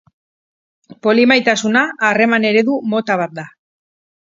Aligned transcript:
Polimaitasuna 1.07 1.85
harreman-eredu 2.09 2.81
mota 2.97 3.21
bat 3.23 3.39
da. 3.39 3.49